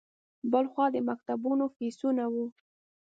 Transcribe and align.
بل 0.51 0.65
خوا 0.73 0.85
د 0.93 0.97
مکتبونو 1.09 1.65
فیسونه 1.75 2.23
وو. 2.33 2.45